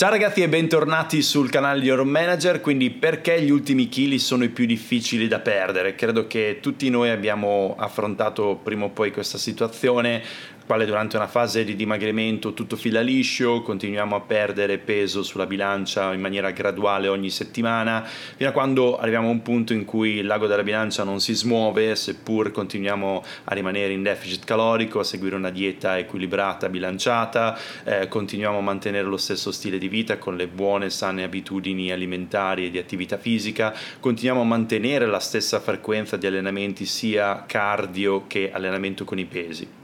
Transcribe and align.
Ciao 0.00 0.08
ragazzi 0.08 0.40
e 0.40 0.48
bentornati 0.48 1.20
sul 1.20 1.50
canale 1.50 1.78
di 1.78 1.88
Your 1.88 2.04
Manager, 2.04 2.62
quindi 2.62 2.88
perché 2.88 3.42
gli 3.42 3.50
ultimi 3.50 3.90
chili 3.90 4.18
sono 4.18 4.44
i 4.44 4.48
più 4.48 4.64
difficili 4.64 5.28
da 5.28 5.40
perdere? 5.40 5.94
Credo 5.94 6.26
che 6.26 6.56
tutti 6.62 6.88
noi 6.88 7.10
abbiamo 7.10 7.76
affrontato 7.78 8.58
prima 8.62 8.86
o 8.86 8.88
poi 8.88 9.12
questa 9.12 9.36
situazione, 9.36 10.22
quale 10.70 10.86
durante 10.86 11.16
una 11.16 11.26
fase 11.26 11.64
di 11.64 11.74
dimagrimento 11.74 12.52
tutto 12.52 12.76
fila 12.76 13.00
liscio, 13.00 13.60
continuiamo 13.60 14.14
a 14.14 14.20
perdere 14.20 14.78
peso 14.78 15.24
sulla 15.24 15.44
bilancia 15.44 16.14
in 16.14 16.20
maniera 16.20 16.52
graduale 16.52 17.08
ogni 17.08 17.28
settimana, 17.28 18.04
fino 18.04 18.50
a 18.50 18.52
quando 18.52 18.96
arriviamo 18.96 19.26
a 19.26 19.30
un 19.32 19.42
punto 19.42 19.72
in 19.72 19.84
cui 19.84 20.18
il 20.18 20.26
lago 20.26 20.46
della 20.46 20.62
bilancia 20.62 21.02
non 21.02 21.18
si 21.18 21.34
smuove, 21.34 21.96
seppur 21.96 22.52
continuiamo 22.52 23.24
a 23.46 23.52
rimanere 23.54 23.92
in 23.92 24.04
deficit 24.04 24.44
calorico, 24.44 25.00
a 25.00 25.02
seguire 25.02 25.34
una 25.34 25.50
dieta 25.50 25.98
equilibrata, 25.98 26.68
bilanciata, 26.68 27.58
eh, 27.82 28.06
continuiamo 28.06 28.58
a 28.58 28.62
mantenere 28.62 29.08
lo 29.08 29.16
stesso 29.16 29.50
stile 29.50 29.76
di 29.76 29.88
vita 29.88 30.18
con 30.18 30.36
le 30.36 30.46
buone, 30.46 30.88
sane 30.88 31.24
abitudini 31.24 31.90
alimentari 31.90 32.66
e 32.66 32.70
di 32.70 32.78
attività 32.78 33.18
fisica, 33.18 33.74
continuiamo 33.98 34.42
a 34.42 34.44
mantenere 34.44 35.06
la 35.06 35.18
stessa 35.18 35.58
frequenza 35.58 36.16
di 36.16 36.28
allenamenti 36.28 36.84
sia 36.84 37.42
cardio 37.44 38.28
che 38.28 38.52
allenamento 38.52 39.02
con 39.04 39.18
i 39.18 39.24
pesi. 39.24 39.78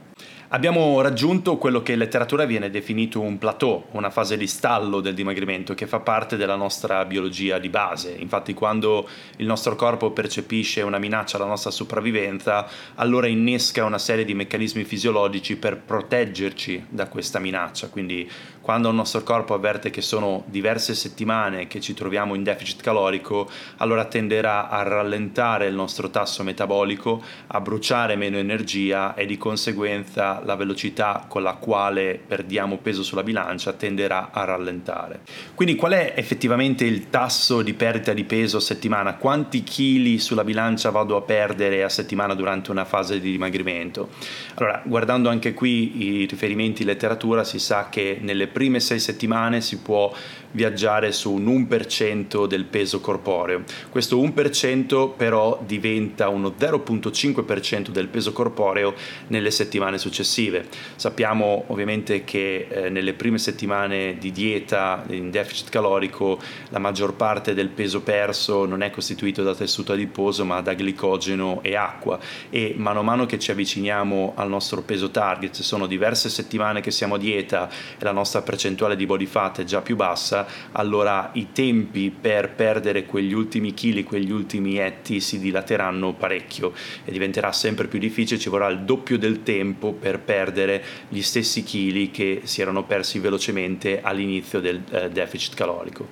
Abbiamo 0.49 1.01
raggiunto 1.01 1.57
quello 1.57 1.81
che 1.81 1.91
in 1.91 1.97
letteratura 1.97 2.45
viene 2.45 2.69
definito 2.69 3.19
un 3.19 3.37
plateau, 3.37 3.87
una 3.91 4.09
fase 4.09 4.37
di 4.37 4.47
stallo 4.47 5.01
del 5.01 5.13
dimagrimento 5.13 5.73
che 5.73 5.87
fa 5.87 5.99
parte 5.99 6.37
della 6.37 6.55
nostra 6.55 7.03
biologia 7.03 7.59
di 7.59 7.67
base. 7.67 8.15
Infatti 8.17 8.53
quando 8.53 9.09
il 9.37 9.45
nostro 9.45 9.75
corpo 9.75 10.11
percepisce 10.11 10.83
una 10.83 10.99
minaccia 10.99 11.35
alla 11.35 11.47
nostra 11.47 11.69
sopravvivenza, 11.69 12.65
allora 12.95 13.27
innesca 13.27 13.83
una 13.83 13.97
serie 13.97 14.23
di 14.23 14.33
meccanismi 14.35 14.85
fisiologici 14.85 15.57
per 15.57 15.81
proteggerci 15.81 16.85
da 16.87 17.09
questa 17.09 17.39
minaccia. 17.39 17.89
Quindi 17.89 18.31
quando 18.61 18.87
il 18.87 18.95
nostro 18.95 19.23
corpo 19.23 19.53
avverte 19.53 19.89
che 19.89 20.01
sono 20.01 20.43
diverse 20.47 20.93
settimane 20.93 21.67
che 21.67 21.81
ci 21.81 21.93
troviamo 21.93 22.35
in 22.35 22.43
deficit 22.43 22.81
calorico, 22.81 23.49
allora 23.77 24.05
tenderà 24.05 24.69
a 24.69 24.81
rallentare 24.83 25.67
il 25.67 25.75
nostro 25.75 26.09
tasso 26.09 26.41
metabolico, 26.43 27.21
a 27.47 27.59
bruciare 27.59 28.15
meno 28.15 28.37
energia 28.37 29.13
e 29.13 29.25
di 29.25 29.37
conseguenza 29.37 30.06
la 30.13 30.55
velocità 30.55 31.25
con 31.27 31.43
la 31.43 31.53
quale 31.53 32.19
perdiamo 32.25 32.77
peso 32.77 33.03
sulla 33.03 33.23
bilancia 33.23 33.73
tenderà 33.73 34.29
a 34.31 34.43
rallentare. 34.45 35.21
Quindi 35.53 35.75
qual 35.75 35.93
è 35.93 36.13
effettivamente 36.15 36.85
il 36.85 37.09
tasso 37.09 37.61
di 37.61 37.73
perdita 37.73 38.13
di 38.13 38.23
peso 38.23 38.57
a 38.57 38.61
settimana? 38.61 39.15
Quanti 39.15 39.63
chili 39.63 40.19
sulla 40.19 40.43
bilancia 40.43 40.89
vado 40.89 41.15
a 41.15 41.21
perdere 41.21 41.83
a 41.83 41.89
settimana 41.89 42.33
durante 42.33 42.71
una 42.71 42.85
fase 42.85 43.19
di 43.19 43.31
dimagrimento? 43.31 44.09
Allora, 44.55 44.81
guardando 44.85 45.29
anche 45.29 45.53
qui 45.53 46.21
i 46.21 46.25
riferimenti 46.25 46.81
in 46.81 46.87
letteratura, 46.87 47.43
si 47.43 47.59
sa 47.59 47.89
che 47.89 48.17
nelle 48.21 48.47
prime 48.47 48.79
sei 48.79 48.99
settimane 48.99 49.61
si 49.61 49.79
può 49.79 50.13
viaggiare 50.51 51.11
su 51.11 51.33
un 51.33 51.67
1% 51.69 52.47
del 52.47 52.65
peso 52.65 52.99
corporeo. 52.99 53.63
Questo 53.89 54.17
1% 54.17 55.13
però 55.15 55.61
diventa 55.65 56.29
uno 56.29 56.55
0.5% 56.57 57.89
del 57.89 58.07
peso 58.07 58.31
corporeo 58.31 58.95
nelle 59.27 59.51
settimane 59.51 59.96
successive. 59.97 60.65
Sappiamo 60.95 61.65
ovviamente 61.67 62.23
che 62.23 62.67
eh, 62.69 62.89
nelle 62.89 63.13
prime 63.13 63.37
settimane 63.37 64.17
di 64.17 64.31
dieta 64.31 65.03
in 65.09 65.31
deficit 65.31 65.69
calorico 65.69 66.39
la 66.69 66.79
maggior 66.79 67.15
parte 67.15 67.53
del 67.53 67.69
peso 67.69 68.01
perso 68.01 68.65
non 68.65 68.81
è 68.81 68.89
costituito 68.89 69.43
da 69.43 69.55
tessuto 69.55 69.93
adiposo 69.93 70.45
ma 70.45 70.61
da 70.61 70.73
glicogeno 70.73 71.59
e 71.61 71.75
acqua 71.75 72.19
e 72.49 72.73
mano 72.77 72.99
a 72.99 73.03
mano 73.03 73.25
che 73.25 73.39
ci 73.39 73.51
avviciniamo 73.51 74.33
al 74.35 74.49
nostro 74.49 74.81
peso 74.81 75.09
target, 75.11 75.53
se 75.53 75.63
sono 75.63 75.87
diverse 75.87 76.29
settimane 76.29 76.81
che 76.81 76.91
siamo 76.91 77.15
a 77.15 77.17
dieta 77.17 77.69
e 77.69 78.03
la 78.03 78.11
nostra 78.11 78.41
percentuale 78.41 78.95
di 78.95 79.05
body 79.05 79.25
fat 79.25 79.61
è 79.61 79.63
già 79.63 79.81
più 79.81 79.95
bassa, 79.95 80.47
allora 80.73 81.31
i 81.33 81.51
tempi 81.51 82.09
per 82.09 82.53
perdere 82.53 83.05
quegli 83.05 83.33
ultimi 83.33 83.73
chili, 83.73 84.03
quegli 84.03 84.31
ultimi 84.31 84.77
etti 84.77 85.19
si 85.19 85.39
dilateranno 85.39 86.13
parecchio 86.13 86.73
e 87.03 87.11
diventerà 87.11 87.51
sempre 87.51 87.87
più 87.87 87.99
difficile, 87.99 88.39
ci 88.39 88.49
vorrà 88.49 88.67
il 88.67 88.81
doppio 88.81 89.17
del 89.17 89.43
tempo 89.43 89.86
per 89.93 90.19
perdere 90.19 90.83
gli 91.09 91.21
stessi 91.21 91.63
chili 91.63 92.11
che 92.11 92.41
si 92.43 92.61
erano 92.61 92.83
persi 92.83 93.19
velocemente 93.19 94.01
all'inizio 94.01 94.59
del 94.59 94.81
eh, 94.89 95.09
deficit 95.09 95.53
calorico. 95.55 96.07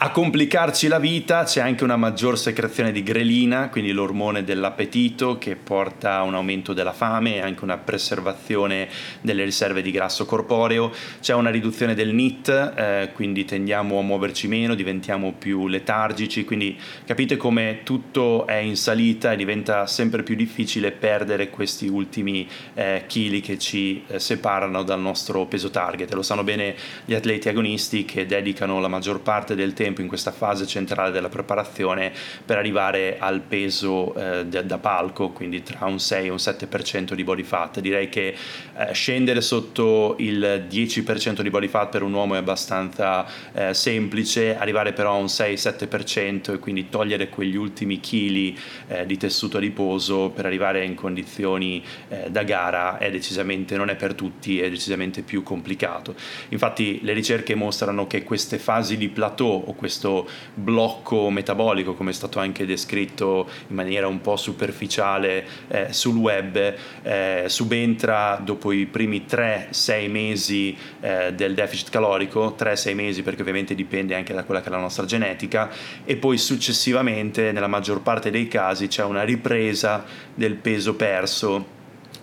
A 0.00 0.12
complicarci 0.12 0.86
la 0.86 1.00
vita 1.00 1.42
c'è 1.42 1.60
anche 1.60 1.82
una 1.82 1.96
maggior 1.96 2.38
secrezione 2.38 2.92
di 2.92 3.02
grelina, 3.02 3.68
quindi 3.68 3.90
l'ormone 3.90 4.44
dell'appetito 4.44 5.38
che 5.38 5.56
porta 5.56 6.18
a 6.18 6.22
un 6.22 6.34
aumento 6.34 6.72
della 6.72 6.92
fame 6.92 7.34
e 7.34 7.40
anche 7.40 7.64
una 7.64 7.78
preservazione 7.78 8.88
delle 9.20 9.42
riserve 9.42 9.82
di 9.82 9.90
grasso 9.90 10.24
corporeo. 10.24 10.92
C'è 11.20 11.34
una 11.34 11.50
riduzione 11.50 11.96
del 11.96 12.14
NIT, 12.14 12.48
eh, 12.76 13.10
quindi 13.12 13.44
tendiamo 13.44 13.98
a 13.98 14.02
muoverci 14.02 14.46
meno, 14.46 14.76
diventiamo 14.76 15.32
più 15.32 15.66
letargici, 15.66 16.44
quindi 16.44 16.78
capite 17.04 17.36
come 17.36 17.80
tutto 17.82 18.46
è 18.46 18.54
in 18.54 18.76
salita 18.76 19.32
e 19.32 19.36
diventa 19.36 19.88
sempre 19.88 20.22
più 20.22 20.36
difficile 20.36 20.92
perdere 20.92 21.50
questi 21.50 21.88
ultimi 21.88 22.48
eh, 22.74 23.02
chili 23.08 23.40
che 23.40 23.58
ci 23.58 24.04
eh, 24.06 24.20
separano 24.20 24.84
dal 24.84 25.00
nostro 25.00 25.46
peso 25.46 25.70
target. 25.70 26.14
Lo 26.14 26.22
sanno 26.22 26.44
bene 26.44 26.76
gli 27.04 27.14
atleti 27.14 27.48
agonisti 27.48 28.04
che 28.04 28.26
dedicano 28.26 28.78
la 28.78 28.86
maggior 28.86 29.22
parte 29.22 29.56
del 29.56 29.72
tempo 29.72 29.86
tempo 29.88 30.00
in 30.02 30.08
questa 30.08 30.32
fase 30.32 30.66
centrale 30.66 31.10
della 31.10 31.28
preparazione 31.28 32.12
per 32.44 32.58
arrivare 32.58 33.16
al 33.18 33.40
peso 33.40 34.14
eh, 34.14 34.46
da, 34.46 34.62
da, 34.62 34.78
palco, 34.78 35.30
quindi 35.30 35.62
tra 35.62 35.86
un 35.86 35.98
6 35.98 36.26
e 36.26 36.30
un 36.30 36.36
7% 36.36 37.14
di 37.14 37.24
body 37.24 37.42
fat. 37.42 37.80
Direi 37.80 38.08
che 38.08 38.34
eh, 38.76 38.92
scendere 38.92 39.40
sotto 39.40 40.16
il 40.18 40.66
10% 40.68 41.40
di 41.40 41.50
body 41.50 41.68
fat 41.68 41.90
per 41.90 42.02
un 42.02 42.12
uomo 42.12 42.34
è 42.34 42.38
abbastanza 42.38 43.26
eh, 43.52 43.74
semplice, 43.74 44.56
arrivare 44.56 44.92
però 44.92 45.14
a 45.14 45.16
un 45.16 45.24
6-7% 45.24 46.54
e 46.54 46.58
quindi 46.58 46.88
togliere 46.88 47.28
quegli 47.28 47.56
ultimi 47.56 48.00
chili 48.00 48.56
eh, 48.88 49.06
di 49.06 49.16
tessuto 49.16 49.56
adiposo 49.56 50.30
per 50.30 50.44
arrivare 50.44 50.84
in 50.84 50.94
condizioni 50.94 51.82
eh, 52.08 52.30
da 52.30 52.42
gara 52.42 52.98
è 52.98 53.10
decisamente, 53.10 53.76
non 53.76 53.88
è 53.88 53.96
per 53.96 54.14
tutti, 54.14 54.60
è 54.60 54.68
decisamente 54.68 55.22
più 55.22 55.42
complicato. 55.42 56.14
Infatti 56.50 57.00
le 57.02 57.12
ricerche 57.12 57.54
mostrano 57.54 58.06
che 58.06 58.22
queste 58.22 58.58
fasi 58.58 58.96
di 58.96 59.08
plateau 59.08 59.64
o 59.66 59.74
questo 59.78 60.28
blocco 60.52 61.30
metabolico, 61.30 61.94
come 61.94 62.10
è 62.10 62.12
stato 62.12 62.40
anche 62.40 62.66
descritto 62.66 63.48
in 63.68 63.76
maniera 63.76 64.08
un 64.08 64.20
po' 64.20 64.36
superficiale 64.36 65.46
eh, 65.68 65.92
sul 65.92 66.16
web, 66.16 66.74
eh, 67.02 67.44
subentra 67.46 68.40
dopo 68.42 68.72
i 68.72 68.86
primi 68.86 69.24
3-6 69.28 70.10
mesi 70.10 70.76
eh, 71.00 71.32
del 71.32 71.54
deficit 71.54 71.90
calorico, 71.90 72.56
3-6 72.58 72.94
mesi 72.94 73.22
perché 73.22 73.42
ovviamente 73.42 73.76
dipende 73.76 74.16
anche 74.16 74.34
da 74.34 74.42
quella 74.42 74.60
che 74.60 74.66
è 74.66 74.70
la 74.70 74.78
nostra 74.78 75.04
genetica, 75.04 75.70
e 76.04 76.16
poi 76.16 76.36
successivamente 76.36 77.52
nella 77.52 77.68
maggior 77.68 78.02
parte 78.02 78.30
dei 78.30 78.48
casi 78.48 78.88
c'è 78.88 79.04
una 79.04 79.22
ripresa 79.22 80.04
del 80.34 80.56
peso 80.56 80.96
perso 80.96 81.76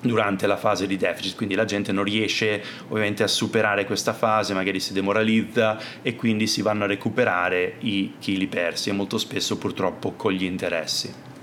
durante 0.05 0.47
la 0.47 0.57
fase 0.57 0.88
di 0.88 0.97
deficit, 0.97 1.35
quindi 1.35 1.55
la 1.55 1.66
gente 1.66 1.91
non 1.91 2.03
riesce 2.03 2.63
ovviamente 2.88 3.23
a 3.23 3.27
superare 3.27 3.85
questa 3.85 4.13
fase, 4.13 4.53
magari 4.53 4.79
si 4.79 4.93
demoralizza 4.93 5.77
e 6.01 6.16
quindi 6.16 6.47
si 6.47 6.61
vanno 6.61 6.83
a 6.83 6.88
recuperare 6.88 7.75
i 7.79 8.13
chili 8.19 8.47
persi 8.47 8.89
e 8.89 8.93
molto 8.93 9.17
spesso 9.17 9.57
purtroppo 9.57 10.11
con 10.11 10.31
gli 10.31 10.43
interessi. 10.43 11.34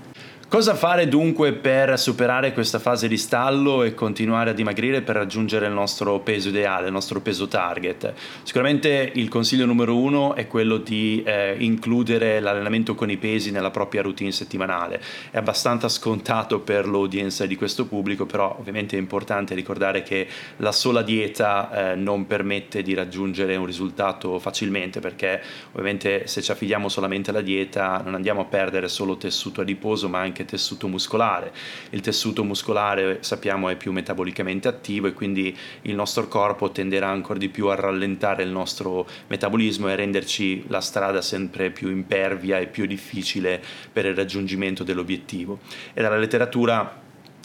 Cosa 0.53 0.75
fare 0.75 1.07
dunque 1.07 1.53
per 1.53 1.97
superare 1.97 2.53
questa 2.53 2.77
fase 2.77 3.07
di 3.07 3.17
stallo 3.17 3.81
e 3.81 3.95
continuare 3.95 4.51
a 4.51 4.53
dimagrire 4.53 5.01
per 5.01 5.15
raggiungere 5.15 5.65
il 5.65 5.73
nostro 5.73 6.19
peso 6.19 6.49
ideale, 6.49 6.85
il 6.85 6.93
nostro 6.93 7.21
peso 7.21 7.47
target? 7.47 8.13
Sicuramente 8.43 9.13
il 9.15 9.29
consiglio 9.29 9.65
numero 9.65 9.97
uno 9.97 10.35
è 10.35 10.45
quello 10.45 10.77
di 10.77 11.23
eh, 11.25 11.55
includere 11.57 12.39
l'allenamento 12.39 12.93
con 12.93 13.09
i 13.09 13.17
pesi 13.17 13.49
nella 13.49 13.71
propria 13.71 14.03
routine 14.03 14.31
settimanale. 14.31 15.01
È 15.31 15.37
abbastanza 15.37 15.89
scontato 15.89 16.59
per 16.59 16.87
l'audience 16.87 17.47
di 17.47 17.55
questo 17.55 17.87
pubblico, 17.87 18.27
però 18.27 18.55
ovviamente 18.59 18.95
è 18.95 18.99
importante 18.99 19.55
ricordare 19.55 20.03
che 20.03 20.27
la 20.57 20.71
sola 20.71 21.01
dieta 21.01 21.93
eh, 21.93 21.95
non 21.95 22.27
permette 22.27 22.83
di 22.83 22.93
raggiungere 22.93 23.55
un 23.55 23.65
risultato 23.65 24.37
facilmente 24.37 24.99
perché 24.99 25.41
ovviamente 25.71 26.27
se 26.27 26.43
ci 26.43 26.51
affidiamo 26.51 26.89
solamente 26.89 27.31
alla 27.31 27.41
dieta 27.41 28.03
non 28.05 28.13
andiamo 28.13 28.41
a 28.41 28.45
perdere 28.45 28.87
solo 28.87 29.17
tessuto 29.17 29.61
adiposo 29.61 30.07
ma 30.07 30.19
anche 30.19 30.41
anche 30.43 30.45
tessuto 30.45 30.87
muscolare. 30.87 31.51
Il 31.89 32.01
tessuto 32.01 32.43
muscolare 32.43 33.19
sappiamo 33.21 33.69
è 33.69 33.75
più 33.75 33.91
metabolicamente 33.91 34.67
attivo 34.67 35.07
e 35.07 35.13
quindi 35.13 35.55
il 35.83 35.95
nostro 35.95 36.27
corpo 36.27 36.71
tenderà 36.71 37.07
ancora 37.07 37.39
di 37.39 37.49
più 37.49 37.67
a 37.67 37.75
rallentare 37.75 38.43
il 38.43 38.49
nostro 38.49 39.07
metabolismo 39.27 39.87
e 39.87 39.93
a 39.93 39.95
renderci 39.95 40.65
la 40.67 40.81
strada 40.81 41.21
sempre 41.21 41.71
più 41.71 41.89
impervia 41.89 42.59
e 42.59 42.67
più 42.67 42.85
difficile 42.85 43.61
per 43.91 44.05
il 44.05 44.15
raggiungimento 44.15 44.83
dell'obiettivo. 44.83 45.59
E 45.93 46.01
dalla 46.01 46.17
letteratura 46.17 47.01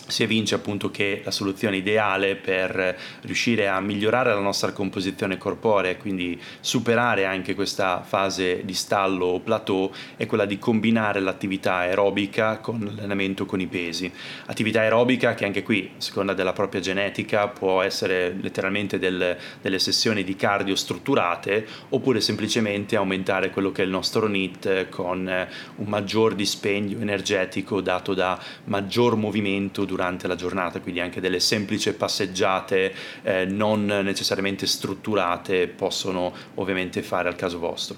si 0.09 0.23
evince 0.23 0.55
appunto 0.55 0.91
che 0.91 1.21
la 1.23 1.31
soluzione 1.31 1.77
ideale 1.77 2.35
per 2.35 2.99
riuscire 3.21 3.69
a 3.69 3.79
migliorare 3.79 4.33
la 4.33 4.41
nostra 4.41 4.73
composizione 4.73 5.37
corporea 5.37 5.91
e 5.91 5.97
quindi 5.99 6.41
superare 6.61 7.27
anche 7.27 7.55
questa 7.55 8.03
fase 8.03 8.65
di 8.65 8.73
stallo 8.73 9.27
o 9.27 9.41
plateau 9.41 9.93
è 10.17 10.25
quella 10.25 10.47
di 10.47 10.59
combinare 10.59 11.21
l'attività 11.21 11.75
aerobica 11.77 12.57
con 12.59 12.81
l'allenamento 12.81 13.45
con 13.45 13.61
i 13.61 13.67
pesi. 13.67 14.11
Attività 14.47 14.81
aerobica 14.81 15.35
che 15.35 15.45
anche 15.45 15.63
qui, 15.63 15.91
a 15.97 16.01
seconda 16.01 16.33
della 16.33 16.55
propria 16.55 16.81
genetica, 16.81 17.49
può 17.49 17.83
essere 17.83 18.35
letteralmente 18.41 18.99
del, 18.99 19.37
delle 19.61 19.79
sessioni 19.79 20.25
di 20.25 20.37
cardio 20.37 20.75
strutturate 20.75 21.67
oppure 21.91 22.23
semplicemente 22.23 22.97
aumentare 22.97 23.51
quello 23.51 23.73
che 23.73 23.83
è 23.83 23.85
il 23.85 23.91
nostro 23.91 24.27
NIT 24.27 24.89
con 24.89 25.47
un 25.77 25.87
maggior 25.87 26.35
dispendio 26.35 26.99
energetico 26.99 27.83
dato 27.83 28.15
da 28.15 28.39
maggior 28.65 29.17
movimento 29.17 29.85
durante 29.85 29.97
durante 29.99 30.29
la 30.29 30.37
giornata, 30.37 30.81
quindi 30.81 31.01
anche 31.01 31.21
delle 31.21 31.41
semplici 31.41 31.93
passeggiate 31.93 32.95
eh, 33.23 33.45
non 33.47 33.85
necessariamente 33.85 34.65
strutturate 34.65 35.67
possono 35.67 36.33
ovviamente 36.55 37.03
fare 37.03 37.29
al 37.29 37.35
caso 37.35 37.59
vostro. 37.59 37.97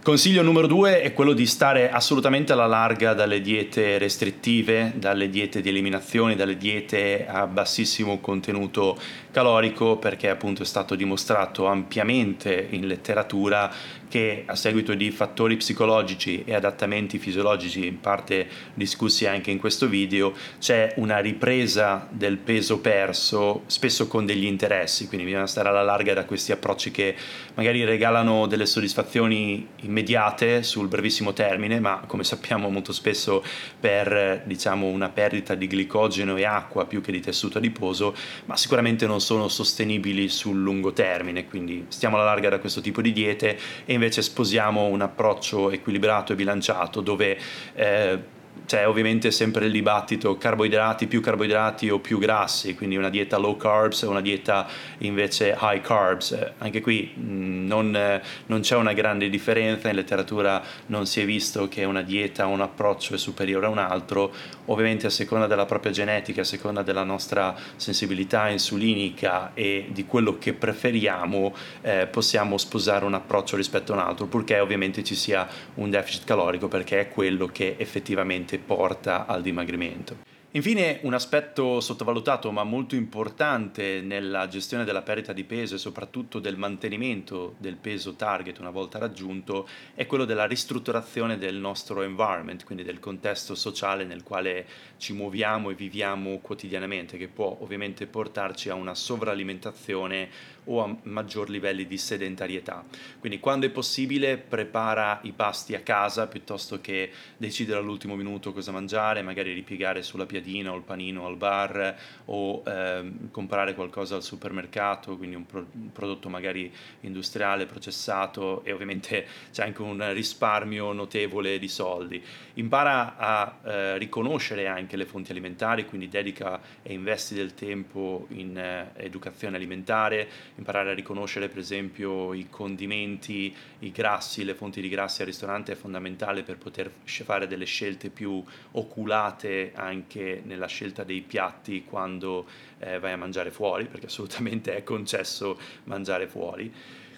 Consiglio 0.00 0.42
numero 0.42 0.68
due 0.68 1.02
è 1.02 1.12
quello 1.12 1.32
di 1.32 1.44
stare 1.44 1.90
assolutamente 1.90 2.52
alla 2.52 2.66
larga 2.66 3.14
dalle 3.14 3.42
diete 3.42 3.98
restrittive, 3.98 4.92
dalle 4.94 5.28
diete 5.28 5.60
di 5.60 5.68
eliminazione, 5.68 6.36
dalle 6.36 6.56
diete 6.56 7.26
a 7.26 7.46
bassissimo 7.46 8.18
contenuto 8.18 8.96
calorico, 9.32 9.98
perché 9.98 10.30
appunto 10.30 10.62
è 10.62 10.64
stato 10.66 10.94
dimostrato 10.94 11.66
ampiamente 11.66 12.68
in 12.70 12.86
letteratura 12.86 13.70
che 14.08 14.44
a 14.46 14.54
seguito 14.54 14.94
di 14.94 15.10
fattori 15.10 15.56
psicologici 15.56 16.42
e 16.44 16.54
adattamenti 16.54 17.18
fisiologici, 17.18 17.86
in 17.86 18.00
parte 18.00 18.48
discussi 18.72 19.26
anche 19.26 19.50
in 19.50 19.58
questo 19.58 19.86
video, 19.86 20.32
c'è 20.58 20.94
una 20.96 21.18
ripresa 21.18 22.08
del 22.10 22.38
peso 22.38 22.80
perso, 22.80 23.64
spesso 23.66 24.08
con 24.08 24.24
degli 24.24 24.46
interessi, 24.46 25.06
quindi 25.06 25.26
bisogna 25.26 25.46
stare 25.46 25.68
alla 25.68 25.82
larga 25.82 26.14
da 26.14 26.24
questi 26.24 26.52
approcci 26.52 26.90
che 26.90 27.14
magari 27.54 27.84
regalano 27.84 28.46
delle 28.46 28.64
soddisfazioni 28.64 29.66
immediate 29.88 30.62
sul 30.62 30.86
brevissimo 30.86 31.32
termine, 31.32 31.80
ma 31.80 32.04
come 32.06 32.22
sappiamo 32.22 32.68
molto 32.68 32.92
spesso 32.92 33.42
per 33.80 34.42
diciamo, 34.44 34.86
una 34.86 35.08
perdita 35.08 35.54
di 35.54 35.66
glicogeno 35.66 36.36
e 36.36 36.44
acqua 36.44 36.86
più 36.86 37.00
che 37.00 37.10
di 37.10 37.20
tessuto 37.20 37.58
adiposo, 37.58 38.14
ma 38.44 38.56
sicuramente 38.56 39.06
non 39.06 39.20
sono 39.20 39.48
sostenibili 39.48 40.28
sul 40.28 40.60
lungo 40.60 40.92
termine, 40.92 41.46
quindi 41.46 41.86
stiamo 41.88 42.16
alla 42.16 42.26
larga 42.26 42.50
da 42.50 42.58
questo 42.58 42.80
tipo 42.80 43.00
di 43.00 43.12
diete 43.12 43.58
e 43.84 43.92
invece 43.94 44.22
sposiamo 44.22 44.84
un 44.84 45.00
approccio 45.00 45.70
equilibrato 45.70 46.32
e 46.32 46.36
bilanciato 46.36 47.00
dove 47.00 47.38
eh, 47.74 48.36
c'è 48.68 48.86
ovviamente 48.86 49.30
sempre 49.30 49.64
il 49.64 49.72
dibattito 49.72 50.36
carboidrati, 50.36 51.06
più 51.06 51.22
carboidrati 51.22 51.88
o 51.88 52.00
più 52.00 52.18
grassi, 52.18 52.74
quindi 52.74 52.96
una 52.96 53.08
dieta 53.08 53.38
low 53.38 53.56
carbs 53.56 54.02
o 54.02 54.10
una 54.10 54.20
dieta 54.20 54.68
invece 54.98 55.56
high 55.58 55.80
carbs. 55.80 56.32
Eh, 56.32 56.52
anche 56.58 56.82
qui 56.82 57.14
mm, 57.18 57.66
non, 57.66 57.96
eh, 57.96 58.22
non, 58.44 58.60
c'è 58.60 58.76
una 58.76 58.92
grande 58.92 59.30
differenza, 59.30 59.88
in 59.88 59.94
letteratura 59.94 60.62
non 60.86 61.06
si 61.06 61.22
è 61.22 61.24
visto 61.24 61.66
che 61.66 61.84
una 61.84 62.02
dieta 62.02 62.46
o 62.46 62.50
un 62.50 62.60
approccio 62.60 63.14
è 63.14 63.16
superiore 63.16 63.64
a 63.64 63.70
un 63.70 63.78
altro, 63.78 64.34
ovviamente 64.66 65.06
a 65.06 65.10
seconda 65.10 65.46
della 65.46 65.64
propria 65.64 65.90
genetica, 65.90 66.42
a 66.42 66.44
seconda 66.44 66.82
della 66.82 67.04
nostra 67.04 67.56
sensibilità 67.76 68.50
insulinica 68.50 69.52
e 69.54 69.86
di 69.92 70.04
quello 70.04 70.36
che 70.36 70.52
preferiamo, 70.52 71.54
eh, 71.80 72.06
possiamo 72.06 72.58
sposare 72.58 73.06
un 73.06 73.14
approccio 73.14 73.56
rispetto 73.56 73.92
a 73.92 73.94
un 73.96 74.02
altro, 74.02 74.26
purché 74.26 74.60
ovviamente 74.60 75.02
ci 75.02 75.14
sia 75.14 75.48
un 75.76 75.88
deficit 75.88 76.24
calorico 76.24 76.68
perché 76.68 77.00
è 77.00 77.08
quello 77.08 77.46
che 77.46 77.76
effettivamente 77.78 78.56
porta 78.58 79.26
al 79.26 79.42
dimagrimento. 79.42 80.36
Infine, 80.52 81.00
un 81.02 81.12
aspetto 81.12 81.78
sottovalutato 81.78 82.50
ma 82.50 82.64
molto 82.64 82.94
importante 82.94 84.00
nella 84.00 84.48
gestione 84.48 84.84
della 84.84 85.02
perdita 85.02 85.34
di 85.34 85.44
peso 85.44 85.74
e 85.74 85.78
soprattutto 85.78 86.38
del 86.38 86.56
mantenimento 86.56 87.54
del 87.58 87.76
peso 87.76 88.14
target 88.14 88.58
una 88.58 88.70
volta 88.70 88.98
raggiunto 88.98 89.68
è 89.94 90.06
quello 90.06 90.24
della 90.24 90.46
ristrutturazione 90.46 91.36
del 91.36 91.56
nostro 91.56 92.00
environment, 92.00 92.64
quindi 92.64 92.82
del 92.82 92.98
contesto 92.98 93.54
sociale 93.54 94.04
nel 94.04 94.22
quale 94.22 94.66
ci 94.96 95.12
muoviamo 95.12 95.68
e 95.68 95.74
viviamo 95.74 96.38
quotidianamente, 96.38 97.18
che 97.18 97.28
può 97.28 97.58
ovviamente 97.60 98.06
portarci 98.06 98.70
a 98.70 98.74
una 98.74 98.94
sovralimentazione 98.94 100.30
o 100.68 100.82
a 100.82 100.96
maggior 101.02 101.50
livelli 101.50 101.86
di 101.86 101.98
sedentarietà. 101.98 102.84
Quindi 103.20 103.40
quando 103.40 103.66
è 103.66 103.70
possibile 103.70 104.36
prepara 104.38 105.20
i 105.22 105.32
pasti 105.32 105.74
a 105.74 105.80
casa 105.80 106.26
piuttosto 106.26 106.80
che 106.80 107.10
decidere 107.36 107.78
all'ultimo 107.78 108.14
minuto 108.16 108.52
cosa 108.52 108.72
mangiare, 108.72 109.22
magari 109.22 109.52
ripiegare 109.52 110.02
sulla 110.02 110.26
piadina 110.26 110.72
o 110.72 110.76
il 110.76 110.82
panino 110.82 111.26
al 111.26 111.36
bar 111.36 111.96
o 112.26 112.62
eh, 112.66 113.10
comprare 113.30 113.74
qualcosa 113.74 114.16
al 114.16 114.22
supermercato, 114.22 115.16
quindi 115.16 115.36
un, 115.36 115.46
pro- 115.46 115.66
un, 115.72 115.92
prodotto 115.92 116.28
magari 116.28 116.72
industriale, 117.00 117.66
processato 117.66 118.62
e 118.64 118.72
ovviamente 118.72 119.26
c'è 119.52 119.64
anche 119.64 119.82
un 119.82 120.12
risparmio 120.12 120.92
notevole 120.92 121.58
di 121.58 121.68
soldi. 121.68 122.22
Impara 122.54 123.16
a 123.16 123.58
eh, 123.64 123.98
riconoscere 123.98 124.66
anche 124.66 124.96
le 124.96 125.06
fonti 125.06 125.30
alimentari, 125.30 125.86
quindi 125.86 126.08
dedica 126.08 126.60
e 126.82 126.92
investi 126.92 127.34
del 127.34 127.54
tempo 127.54 128.26
in 128.30 128.56
eh, 128.56 128.90
educazione 128.96 129.56
alimentare, 129.56 130.28
imparare 130.58 130.90
a 130.90 130.94
riconoscere 130.94 131.48
per 131.48 131.58
esempio 131.58 132.34
i 132.34 132.48
condimenti, 132.50 133.54
i 133.80 133.92
grassi, 133.92 134.44
le 134.44 134.54
fonti 134.54 134.80
di 134.80 134.88
grassi 134.88 135.20
al 135.20 135.28
ristorante 135.28 135.72
è 135.72 135.74
fondamentale 135.76 136.42
per 136.42 136.58
poter 136.58 136.90
fare 137.04 137.46
delle 137.46 137.64
scelte 137.64 138.10
più 138.10 138.42
oculate 138.72 139.72
anche 139.74 140.42
nella 140.44 140.66
scelta 140.66 141.04
dei 141.04 141.20
piatti 141.22 141.84
quando 141.84 142.46
eh, 142.78 142.98
vai 142.98 143.12
a 143.12 143.16
mangiare 143.16 143.50
fuori, 143.50 143.86
perché 143.86 144.06
assolutamente 144.06 144.76
è 144.76 144.82
concesso 144.82 145.58
mangiare 145.84 146.26
fuori. 146.26 146.72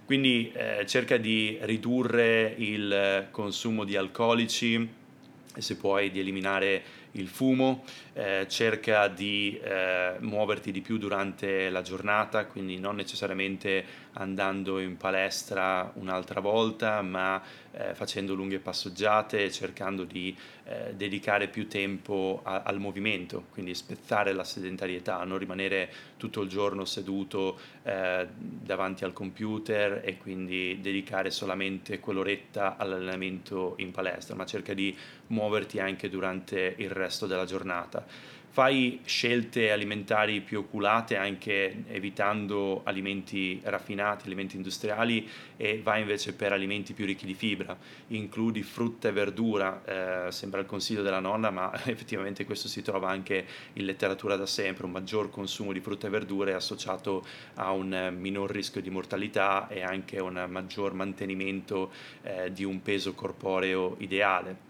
Quindi 0.05 0.51
eh, 0.53 0.85
cerca 0.87 1.17
di 1.17 1.57
ridurre 1.63 2.55
il 2.59 3.29
consumo 3.31 3.85
di 3.85 3.97
alcolici 3.97 4.99
se 5.57 5.77
puoi 5.77 6.11
di 6.11 6.21
eliminare 6.21 6.83
il 7.12 7.29
fumo, 7.29 7.85
eh, 8.12 8.47
cerca 8.49 9.09
di 9.09 9.59
eh, 9.62 10.17
muoverti 10.21 10.71
di 10.71 10.81
più 10.81 10.99
durante 10.99 11.69
la 11.71 11.83
giornata, 11.83 12.47
quindi 12.47 12.79
non 12.79 12.97
necessariamente 12.97 13.85
andando 14.15 14.81
in 14.81 14.97
palestra 14.97 15.91
un'altra 15.95 16.41
volta, 16.41 17.01
ma 17.03 17.41
eh, 17.73 17.95
facendo 17.95 18.35
lunghe 18.35 18.59
passeggiate, 18.59 19.51
cercando 19.53 20.05
di 20.05 20.37
eh, 20.65 20.95
dedicare 20.95 21.49
più 21.49 21.69
tempo 21.69 22.41
a, 22.43 22.62
al 22.62 22.81
movimento, 22.81 23.45
quindi 23.53 23.75
spezzare 23.75 24.33
la 24.33 24.45
sedentarietà, 24.45 25.23
non 25.25 25.39
rimanere 25.39 25.93
tutto 26.17 26.43
il 26.43 26.49
giorno 26.49 26.85
seduto 26.85 27.59
eh, 27.83 28.27
davanti 28.37 29.05
al 29.05 29.13
computer 29.13 30.03
e 30.05 30.17
quindi 30.19 30.79
dedicare 30.81 31.31
solamente 31.31 32.01
quell'oretta 32.01 32.77
all'allenamento 32.77 33.75
in 33.79 33.91
palestra, 33.93 34.35
ma 34.35 34.45
cerca 34.45 34.75
di 34.75 34.97
muoverti 35.29 35.79
anche 35.79 36.09
durante 36.09 36.75
il 36.79 36.91
resto 37.00 37.26
della 37.26 37.44
giornata. 37.44 38.06
Fai 38.52 38.99
scelte 39.05 39.70
alimentari 39.70 40.41
più 40.41 40.58
oculate 40.58 41.14
anche 41.14 41.85
evitando 41.87 42.81
alimenti 42.82 43.61
raffinati, 43.62 44.26
alimenti 44.26 44.56
industriali 44.56 45.29
e 45.56 45.81
vai 45.81 46.00
invece 46.00 46.35
per 46.35 46.52
alimenti 46.52 46.93
più 46.93 47.06
ricchi 47.06 47.26
di 47.26 47.35
fibra, 47.35 47.79
includi 48.08 48.65
frutta 48.65 49.06
e 49.06 49.13
verdura, 49.13 50.27
eh, 50.27 50.32
sembra 50.32 50.58
il 50.58 50.67
consiglio 50.67 51.03
della 51.03 51.20
nonna 51.20 51.51
ma 51.51 51.70
effettivamente 51.86 52.44
questo 52.44 52.67
si 52.67 52.82
trova 52.82 53.08
anche 53.08 53.46
in 53.75 53.84
letteratura 53.84 54.34
da 54.34 54.46
sempre, 54.46 54.84
un 54.84 54.91
maggior 54.91 55.31
consumo 55.31 55.72
di 55.72 55.79
frutta 55.79 56.08
e 56.08 56.10
verdure 56.10 56.51
è 56.51 56.55
associato 56.55 57.25
a 57.55 57.70
un 57.70 58.17
minor 58.19 58.51
rischio 58.51 58.81
di 58.81 58.91
mortalità 58.91 59.69
e 59.69 59.82
anche 59.82 60.19
un 60.19 60.44
maggior 60.48 60.93
mantenimento 60.93 61.93
eh, 62.22 62.53
di 62.53 62.65
un 62.65 62.82
peso 62.82 63.15
corporeo 63.15 63.94
ideale. 64.01 64.69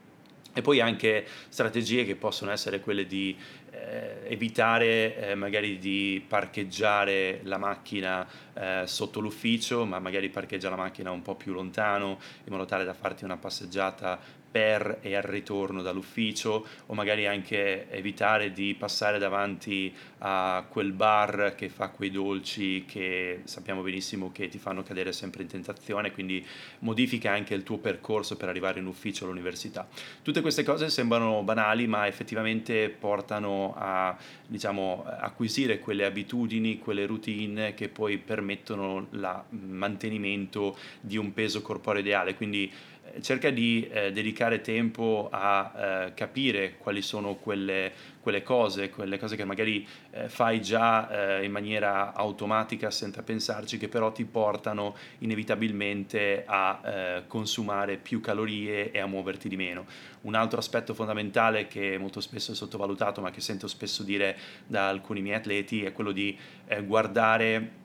E 0.52 0.62
poi 0.62 0.80
anche 0.80 1.24
strategie 1.48 2.04
che 2.04 2.16
possono 2.16 2.50
essere 2.50 2.80
quelle 2.80 3.06
di 3.06 3.36
eh, 3.70 4.20
evitare 4.24 5.30
eh, 5.30 5.34
magari 5.34 5.78
di 5.78 6.24
parcheggiare 6.26 7.40
la 7.44 7.58
macchina 7.58 8.26
eh, 8.54 8.82
sotto 8.86 9.20
l'ufficio, 9.20 9.84
ma 9.84 9.98
magari 9.98 10.28
parcheggia 10.28 10.70
la 10.70 10.76
macchina 10.76 11.10
un 11.10 11.22
po' 11.22 11.34
più 11.34 11.52
lontano 11.52 12.18
in 12.44 12.52
modo 12.52 12.64
tale 12.64 12.84
da 12.84 12.94
farti 12.94 13.24
una 13.24 13.36
passeggiata 13.36 14.38
per 14.50 14.98
e 15.00 15.14
al 15.14 15.22
ritorno 15.22 15.80
dall'ufficio 15.80 16.66
o 16.86 16.94
magari 16.94 17.26
anche 17.26 17.88
evitare 17.90 18.52
di 18.52 18.74
passare 18.74 19.18
davanti 19.18 19.94
a 20.18 20.66
quel 20.68 20.92
bar 20.92 21.54
che 21.56 21.68
fa 21.68 21.90
quei 21.90 22.10
dolci 22.10 22.84
che 22.84 23.42
sappiamo 23.44 23.80
benissimo 23.82 24.32
che 24.32 24.48
ti 24.48 24.58
fanno 24.58 24.82
cadere 24.82 25.12
sempre 25.12 25.42
in 25.42 25.48
tentazione, 25.48 26.10
quindi 26.10 26.44
modifica 26.80 27.30
anche 27.30 27.54
il 27.54 27.62
tuo 27.62 27.78
percorso 27.78 28.36
per 28.36 28.48
arrivare 28.48 28.80
in 28.80 28.86
ufficio 28.86 29.24
all'università. 29.24 29.86
Tutte 30.22 30.40
queste 30.40 30.64
cose 30.64 30.90
sembrano 30.90 31.42
banali, 31.42 31.86
ma 31.86 32.06
effettivamente 32.06 32.88
portano 32.88 33.59
a 33.76 34.16
diciamo, 34.46 35.04
acquisire 35.06 35.78
quelle 35.78 36.04
abitudini, 36.04 36.78
quelle 36.78 37.06
routine 37.06 37.74
che 37.74 37.88
poi 37.88 38.18
permettono 38.18 39.06
il 39.10 39.42
mantenimento 39.50 40.76
di 41.00 41.16
un 41.16 41.32
peso 41.32 41.62
corporeo 41.62 42.00
ideale, 42.00 42.34
quindi 42.34 42.70
cerca 43.20 43.50
di 43.50 43.88
eh, 43.90 44.12
dedicare 44.12 44.60
tempo 44.60 45.28
a 45.30 45.72
eh, 46.06 46.14
capire 46.14 46.76
quali 46.76 47.02
sono 47.02 47.34
quelle, 47.34 47.92
quelle, 48.20 48.42
cose, 48.42 48.90
quelle 48.90 49.18
cose 49.18 49.36
che 49.36 49.44
magari 49.44 49.86
eh, 50.10 50.28
fai 50.28 50.60
già 50.60 51.38
eh, 51.38 51.44
in 51.44 51.52
maniera 51.52 52.12
automatica 52.14 52.90
senza 52.90 53.22
pensarci, 53.22 53.78
che 53.78 53.88
però 53.88 54.12
ti 54.12 54.24
portano 54.24 54.94
inevitabilmente 55.18 56.44
a 56.46 56.80
eh, 56.84 57.22
consumare 57.26 57.96
più 57.96 58.20
calorie 58.20 58.90
e 58.90 58.98
a 58.98 59.06
muoverti 59.06 59.48
di 59.48 59.56
meno. 59.56 59.86
Un 60.22 60.34
altro 60.34 60.58
aspetto 60.58 60.94
fondamentale 60.94 61.66
che 61.66 61.96
molto 61.98 62.20
spesso 62.20 62.52
è 62.52 62.54
sottovalutato, 62.54 63.20
ma 63.20 63.30
che 63.30 63.40
sento 63.40 63.66
spesso 63.66 64.02
dire 64.02 64.36
da 64.66 64.88
alcuni 64.88 65.22
miei 65.22 65.36
atleti, 65.36 65.84
è 65.84 65.92
quello 65.92 66.12
di 66.12 66.36
eh, 66.66 66.82
guardare 66.84 67.79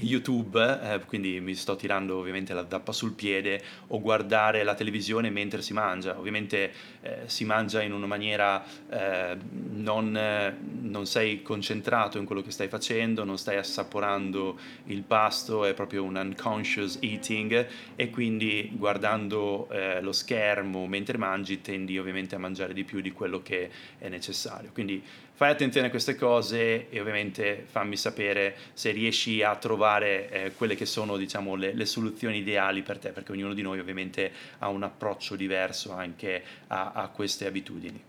YouTube, 0.00 0.58
eh, 0.82 1.00
quindi 1.06 1.40
mi 1.40 1.54
sto 1.54 1.76
tirando 1.76 2.18
ovviamente 2.18 2.52
la 2.52 2.66
zappa 2.68 2.90
sul 2.90 3.12
piede, 3.12 3.62
o 3.88 4.00
guardare 4.00 4.64
la 4.64 4.74
televisione 4.74 5.30
mentre 5.30 5.62
si 5.62 5.72
mangia. 5.72 6.18
Ovviamente 6.18 6.72
eh, 7.00 7.18
si 7.26 7.44
mangia 7.44 7.80
in 7.82 7.92
una 7.92 8.06
maniera, 8.06 8.64
eh, 8.90 9.36
non, 9.70 10.56
non, 10.82 11.06
sei 11.06 11.42
concentrato 11.42 12.18
in 12.18 12.24
quello 12.24 12.42
che 12.42 12.50
stai 12.50 12.68
facendo, 12.68 13.24
non 13.24 13.38
stai 13.38 13.56
assaporando 13.56 14.58
il 14.86 15.02
pasto, 15.02 15.64
è 15.64 15.74
proprio 15.74 16.02
un 16.02 16.16
unconscious 16.16 16.98
eating 17.00 17.66
e 17.94 18.10
quindi 18.10 18.72
guardando 18.74 19.68
eh, 19.70 20.00
lo 20.00 20.12
schermo 20.12 20.86
mentre 20.86 21.18
mangi 21.18 21.60
tendi 21.60 21.98
ovviamente 21.98 22.34
a 22.34 22.38
mangiare 22.38 22.72
di 22.72 22.84
più 22.84 23.00
di 23.00 23.12
quello 23.12 23.42
che 23.42 23.70
è 23.98 24.08
necessario. 24.08 24.70
Quindi 24.72 25.02
fai 25.34 25.50
attenzione 25.50 25.88
a 25.88 25.90
queste 25.90 26.14
cose 26.14 26.88
e 26.88 27.00
ovviamente 27.00 27.66
fammi 27.68 27.96
sapere 27.96 28.56
se 28.72 28.92
riesci 28.92 29.42
a 29.42 29.56
trovare 29.56 30.30
eh, 30.30 30.52
quelle 30.56 30.76
che 30.76 30.86
sono 30.86 31.16
diciamo, 31.16 31.56
le, 31.56 31.74
le, 31.74 31.84
soluzioni 31.86 32.38
ideali 32.38 32.82
per 32.82 32.98
te, 32.98 33.10
perché 33.10 33.32
ognuno 33.32 33.52
di 33.52 33.62
noi 33.62 33.80
ovviamente 33.80 34.30
ha 34.58 34.68
un 34.68 34.84
approccio 34.84 35.34
diverso 35.34 35.92
anche 35.92 36.42
a, 36.68 36.92
a 36.92 37.08
queste 37.08 37.46
abitudini. 37.46 38.02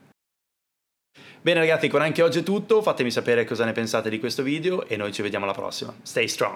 Bene 1.42 1.60
ragazzi, 1.60 1.88
con 1.88 2.02
anche 2.02 2.22
oggi 2.22 2.40
è 2.40 2.44
tutto, 2.44 2.82
fatemi 2.82 3.12
sapere 3.12 3.46
cosa 3.46 3.66
ne 3.66 3.72
pensate 3.72 4.10
di 4.10 4.20
questo 4.20 4.44
video 4.44 4.88
e 4.88 4.96
noi 4.96 5.12
ci 5.12 5.22
vediamo 5.22 5.46
alla 5.46 5.54
prossima. 5.54 5.94
Stay 6.02 6.28
strong! 6.28 6.54